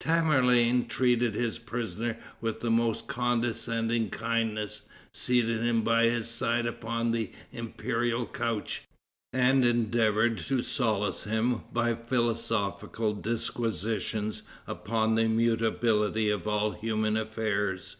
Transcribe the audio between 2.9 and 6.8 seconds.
condescending kindness, seated him by his side